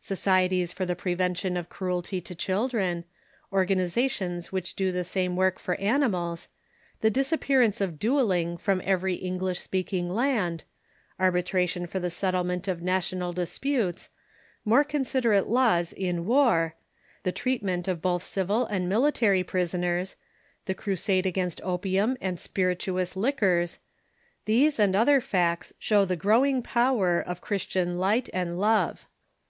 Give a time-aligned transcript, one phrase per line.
[0.00, 2.34] Socie Other Reforms.„J^.» i* * i i i ties tor the prevention oi cruelty to
[2.34, 3.04] children,
[3.50, 6.48] organ izations which do the same work for animals,
[7.02, 10.64] the disappearance of duelling from every English speaking land,
[11.20, 14.08] arbitration for the settlement of national disputes,
[14.64, 16.74] more considerate laws in war,
[17.22, 20.16] the treatment of both civil and militar} prisoners,
[20.64, 23.80] the cru sade against opium and spirituous liquors—
[24.46, 29.06] these and other facts show the growing power of Christian light and love.